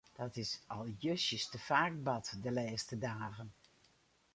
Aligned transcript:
Dat 0.15 0.35
is 0.35 0.61
al 0.67 0.85
justjes 0.99 1.43
te 1.49 1.59
faak 1.67 1.93
bard 2.05 2.27
de 2.43 2.51
lêste 2.57 2.95
dagen. 3.07 3.49